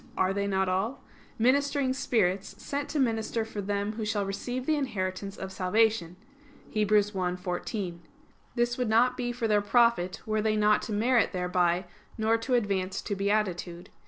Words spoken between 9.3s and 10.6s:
for their profit were they